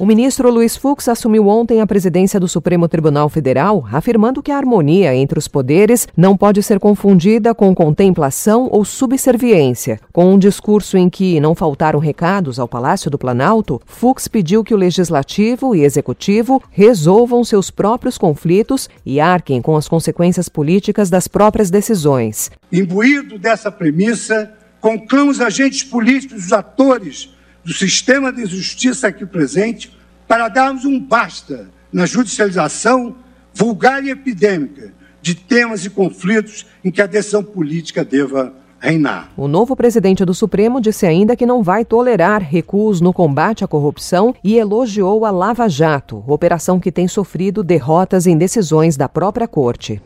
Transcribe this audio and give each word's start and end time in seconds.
O 0.00 0.06
ministro 0.06 0.50
Luiz 0.50 0.78
Fux 0.78 1.06
assumiu 1.10 1.46
ontem 1.46 1.82
a 1.82 1.86
presidência 1.86 2.40
do 2.40 2.48
Supremo 2.48 2.88
Tribunal 2.88 3.28
Federal, 3.28 3.86
afirmando 3.92 4.42
que 4.42 4.50
a 4.50 4.56
harmonia 4.56 5.14
entre 5.14 5.38
os 5.38 5.46
poderes 5.46 6.08
não 6.16 6.38
pode 6.38 6.62
ser 6.62 6.80
confundida 6.80 7.54
com 7.54 7.74
contemplação 7.74 8.66
ou 8.72 8.82
subserviência. 8.82 10.00
Com 10.10 10.32
um 10.32 10.38
discurso 10.38 10.96
em 10.96 11.10
que 11.10 11.38
não 11.38 11.54
faltaram 11.54 11.98
recados 11.98 12.58
ao 12.58 12.66
Palácio 12.66 13.10
do 13.10 13.18
Planalto, 13.18 13.78
Fux 13.84 14.26
pediu 14.26 14.64
que 14.64 14.72
o 14.72 14.78
legislativo 14.78 15.76
e 15.76 15.84
executivo 15.84 16.62
resolvam 16.70 17.44
seus 17.44 17.70
próprios 17.70 18.16
conflitos 18.16 18.88
e 19.04 19.20
arquem 19.20 19.60
com 19.60 19.76
as 19.76 19.86
consequências 19.86 20.48
políticas 20.48 21.10
das 21.10 21.28
próprias 21.28 21.70
decisões. 21.70 22.50
Imbuído 22.72 23.38
dessa 23.38 23.70
premissa, 23.70 24.50
conclamo 24.80 25.30
os 25.30 25.42
agentes 25.42 25.84
políticos, 25.84 26.46
os 26.46 26.52
atores 26.54 27.38
do 27.64 27.72
sistema 27.72 28.32
de 28.32 28.46
justiça 28.46 29.08
aqui 29.08 29.26
presente 29.26 29.96
para 30.26 30.48
darmos 30.48 30.84
um 30.84 30.98
basta 30.98 31.68
na 31.92 32.06
judicialização 32.06 33.16
vulgar 33.52 34.04
e 34.04 34.10
epidêmica 34.10 34.92
de 35.20 35.34
temas 35.34 35.84
e 35.84 35.90
conflitos 35.90 36.66
em 36.84 36.90
que 36.90 37.02
a 37.02 37.06
decisão 37.06 37.42
política 37.42 38.04
deva 38.04 38.54
reinar. 38.78 39.30
O 39.36 39.46
novo 39.46 39.76
presidente 39.76 40.24
do 40.24 40.32
Supremo 40.32 40.80
disse 40.80 41.06
ainda 41.06 41.36
que 41.36 41.44
não 41.44 41.62
vai 41.62 41.84
tolerar 41.84 42.42
recuos 42.42 43.00
no 43.00 43.12
combate 43.12 43.62
à 43.62 43.68
corrupção 43.68 44.34
e 44.42 44.56
elogiou 44.56 45.26
a 45.26 45.30
Lava 45.30 45.68
Jato, 45.68 46.24
operação 46.26 46.80
que 46.80 46.90
tem 46.90 47.06
sofrido 47.06 47.62
derrotas 47.62 48.26
em 48.26 48.38
decisões 48.38 48.96
da 48.96 49.08
própria 49.08 49.46
corte. 49.46 50.00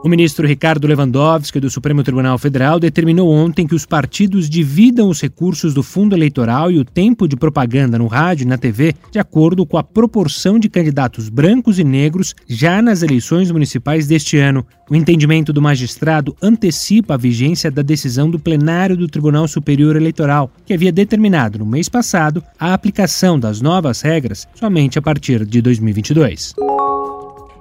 O 0.00 0.08
ministro 0.08 0.46
Ricardo 0.46 0.86
Lewandowski, 0.86 1.58
do 1.58 1.68
Supremo 1.68 2.04
Tribunal 2.04 2.38
Federal, 2.38 2.78
determinou 2.78 3.32
ontem 3.32 3.66
que 3.66 3.74
os 3.74 3.84
partidos 3.84 4.48
dividam 4.48 5.08
os 5.08 5.20
recursos 5.20 5.74
do 5.74 5.82
fundo 5.82 6.14
eleitoral 6.14 6.70
e 6.70 6.78
o 6.78 6.84
tempo 6.84 7.26
de 7.26 7.34
propaganda 7.34 7.98
no 7.98 8.06
rádio 8.06 8.44
e 8.44 8.46
na 8.46 8.56
TV 8.56 8.94
de 9.10 9.18
acordo 9.18 9.66
com 9.66 9.76
a 9.76 9.82
proporção 9.82 10.56
de 10.56 10.68
candidatos 10.68 11.28
brancos 11.28 11.80
e 11.80 11.84
negros 11.84 12.32
já 12.46 12.80
nas 12.80 13.02
eleições 13.02 13.50
municipais 13.50 14.06
deste 14.06 14.38
ano. 14.38 14.64
O 14.88 14.94
entendimento 14.94 15.52
do 15.52 15.60
magistrado 15.60 16.34
antecipa 16.40 17.14
a 17.14 17.18
vigência 17.18 17.68
da 17.68 17.82
decisão 17.82 18.30
do 18.30 18.38
plenário 18.38 18.96
do 18.96 19.08
Tribunal 19.08 19.48
Superior 19.48 19.96
Eleitoral, 19.96 20.52
que 20.64 20.72
havia 20.72 20.92
determinado 20.92 21.58
no 21.58 21.66
mês 21.66 21.88
passado 21.88 22.42
a 22.58 22.72
aplicação 22.72 23.38
das 23.38 23.60
novas 23.60 24.00
regras 24.00 24.46
somente 24.54 24.96
a 24.96 25.02
partir 25.02 25.44
de 25.44 25.60
2022. 25.60 26.54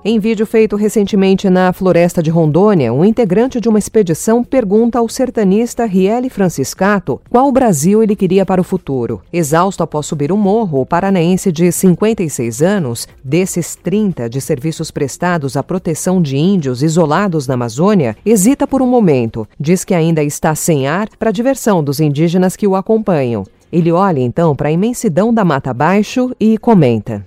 Em 0.05 0.19
vídeo 0.19 0.45
feito 0.45 0.75
recentemente 0.75 1.49
na 1.49 1.73
floresta 1.73 2.21
de 2.21 2.29
Rondônia, 2.29 2.93
um 2.93 3.03
integrante 3.03 3.59
de 3.59 3.67
uma 3.67 3.79
expedição 3.79 4.43
pergunta 4.43 4.99
ao 4.99 5.09
sertanista 5.09 5.85
Riele 5.85 6.29
Franciscato 6.29 7.19
qual 7.29 7.51
Brasil 7.51 8.03
ele 8.03 8.15
queria 8.15 8.45
para 8.45 8.61
o 8.61 8.63
futuro. 8.63 9.21
Exausto 9.33 9.81
após 9.81 10.05
subir 10.05 10.31
o 10.31 10.37
morro, 10.37 10.81
o 10.81 10.85
paranaense 10.85 11.51
de 11.51 11.71
56 11.71 12.61
anos, 12.61 13.07
desses 13.23 13.75
30 13.75 14.29
de 14.29 14.39
serviços 14.39 14.91
prestados 14.91 15.57
à 15.57 15.63
proteção 15.63 16.21
de 16.21 16.37
índios 16.37 16.83
isolados 16.83 17.47
na 17.47 17.55
Amazônia, 17.55 18.15
hesita 18.23 18.67
por 18.67 18.83
um 18.83 18.87
momento. 18.87 19.47
Diz 19.59 19.83
que 19.83 19.95
ainda 19.95 20.23
está 20.23 20.53
sem 20.53 20.87
ar 20.87 21.09
para 21.17 21.29
a 21.29 21.33
diversão 21.33 21.83
dos 21.83 21.99
indígenas 21.99 22.55
que 22.55 22.67
o 22.67 22.75
acompanham. 22.75 23.43
Ele 23.71 23.91
olha 23.91 24.21
então 24.21 24.55
para 24.55 24.69
a 24.69 24.71
imensidão 24.71 25.33
da 25.33 25.43
mata 25.43 25.71
abaixo 25.71 26.33
e 26.39 26.57
comenta: 26.57 27.25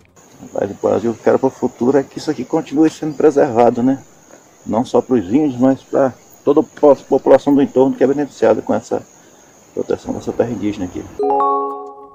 Mas 0.52 0.70
o 0.70 0.74
Brasil 0.82 1.14
que 1.14 1.22
quero 1.22 1.38
para 1.38 1.48
o 1.48 1.50
futuro 1.50 1.98
é 1.98 2.02
que 2.02 2.18
isso 2.18 2.30
aqui 2.30 2.44
continue 2.44 2.90
sendo 2.90 3.14
preservado, 3.14 3.82
né? 3.82 3.98
Não 4.66 4.84
só 4.84 5.00
para 5.00 5.16
os 5.16 5.32
índios, 5.32 5.58
mas 5.58 5.82
para 5.82 6.12
toda 6.44 6.60
a 6.60 6.96
população 6.96 7.54
do 7.54 7.62
entorno 7.62 7.94
que 7.94 8.04
é 8.04 8.06
beneficiada 8.06 8.62
com 8.62 8.74
essa 8.74 9.02
proteção 9.74 10.14
dessa 10.14 10.32
terra 10.32 10.50
indígena 10.50 10.86
aqui. 10.86 11.02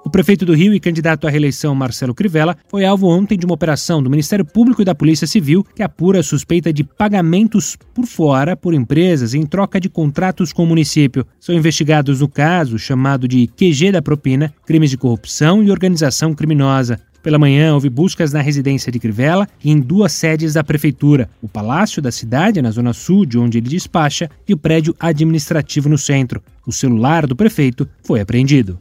O 0.06 0.10
prefeito 0.10 0.46
do 0.46 0.54
Rio 0.54 0.72
e 0.72 0.80
candidato 0.80 1.26
à 1.26 1.32
reeleição 1.32 1.74
Marcelo 1.74 2.14
Crivella 2.14 2.56
foi 2.68 2.86
alvo 2.86 3.08
ontem 3.08 3.36
de 3.36 3.44
uma 3.44 3.56
operação 3.56 4.04
do 4.04 4.10
Ministério 4.10 4.46
Público 4.46 4.84
e 4.84 4.86
da 4.86 4.94
Polícia 4.94 5.26
Civil 5.26 5.66
que 5.76 5.82
apura 5.82 6.20
a 6.20 6.24
suspeita 6.24 6.72
de 6.72 6.84
pagamentos 6.84 7.76
por 7.92 8.06
fora 8.06 8.56
por 8.56 8.76
empresas 8.76 9.34
em 9.34 9.48
troca 9.48 9.80
de 9.80 9.90
contratos 9.90 10.54
com 10.54 10.64
o 10.64 10.68
município. 10.68 11.26
São 11.40 11.56
investigados 11.56 12.22
no 12.22 12.30
caso 12.30 12.78
chamado 12.78 13.28
de 13.28 13.48
QG 13.48 13.94
da 13.94 14.02
propina, 14.02 14.54
crimes 14.64 14.92
de 14.92 14.98
corrupção 14.98 15.64
e 15.64 15.72
organização 15.72 16.36
criminosa. 16.36 17.00
Pela 17.26 17.40
manhã, 17.40 17.74
houve 17.74 17.90
buscas 17.90 18.32
na 18.32 18.40
residência 18.40 18.92
de 18.92 19.00
Crivella 19.00 19.48
e 19.64 19.72
em 19.72 19.80
duas 19.80 20.12
sedes 20.12 20.54
da 20.54 20.64
prefeitura: 20.64 21.28
o 21.42 21.48
Palácio 21.48 22.00
da 22.00 22.12
Cidade, 22.12 22.62
na 22.62 22.70
zona 22.70 22.94
sul, 22.94 23.26
de 23.26 23.36
onde 23.36 23.58
ele 23.58 23.68
despacha, 23.68 24.30
e 24.48 24.54
o 24.54 24.58
prédio 24.58 24.96
administrativo 25.00 25.90
no 25.90 25.98
centro. 25.98 26.40
O 26.68 26.72
celular 26.72 27.26
do 27.26 27.36
prefeito 27.36 27.90
foi 28.04 28.22
apreendido. 28.22 28.78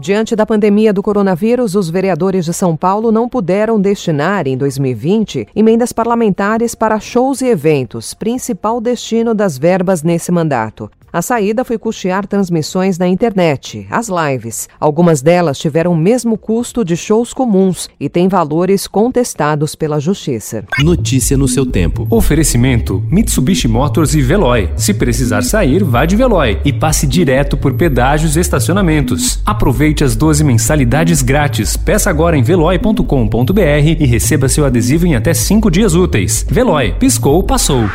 Diante 0.00 0.34
da 0.34 0.44
pandemia 0.44 0.92
do 0.92 1.04
coronavírus, 1.04 1.76
os 1.76 1.88
vereadores 1.88 2.44
de 2.44 2.52
São 2.52 2.76
Paulo 2.76 3.12
não 3.12 3.28
puderam 3.28 3.80
destinar, 3.80 4.48
em 4.48 4.56
2020, 4.56 5.46
emendas 5.54 5.92
parlamentares 5.92 6.74
para 6.74 6.98
shows 6.98 7.42
e 7.42 7.46
eventos, 7.46 8.12
principal 8.12 8.80
destino 8.80 9.32
das 9.32 9.56
verbas 9.56 10.02
nesse 10.02 10.32
mandato. 10.32 10.90
A 11.16 11.22
saída 11.22 11.64
foi 11.64 11.78
custear 11.78 12.26
transmissões 12.26 12.98
na 12.98 13.08
internet, 13.08 13.86
as 13.90 14.10
lives. 14.10 14.68
Algumas 14.78 15.22
delas 15.22 15.58
tiveram 15.58 15.92
o 15.92 15.96
mesmo 15.96 16.36
custo 16.36 16.84
de 16.84 16.94
shows 16.94 17.32
comuns 17.32 17.88
e 17.98 18.06
têm 18.06 18.28
valores 18.28 18.86
contestados 18.86 19.74
pela 19.74 19.98
Justiça. 19.98 20.66
Notícia 20.78 21.34
no 21.34 21.48
seu 21.48 21.64
tempo. 21.64 22.06
Oferecimento: 22.10 23.02
Mitsubishi 23.10 23.66
Motors 23.66 24.14
e 24.14 24.20
Veloy. 24.20 24.68
Se 24.76 24.92
precisar 24.92 25.40
sair, 25.40 25.82
vá 25.82 26.04
de 26.04 26.16
Veloy 26.16 26.60
e 26.66 26.70
passe 26.70 27.06
direto 27.06 27.56
por 27.56 27.72
pedágios 27.72 28.36
e 28.36 28.40
estacionamentos. 28.40 29.40
Aproveite 29.46 30.04
as 30.04 30.14
12 30.14 30.44
mensalidades 30.44 31.22
grátis. 31.22 31.78
Peça 31.78 32.10
agora 32.10 32.36
em 32.36 32.42
veloy.com.br 32.42 33.86
e 33.98 34.04
receba 34.04 34.50
seu 34.50 34.66
adesivo 34.66 35.06
em 35.06 35.14
até 35.14 35.32
5 35.32 35.70
dias 35.70 35.94
úteis. 35.94 36.44
Veloy, 36.46 36.92
piscou, 36.98 37.42
passou. 37.42 37.88